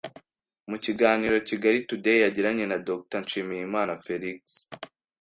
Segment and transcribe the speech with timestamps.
[0.69, 3.19] Mu kiganiro Kigali Today yagiranye na Dr.
[3.23, 4.39] Nshimiyimana Felix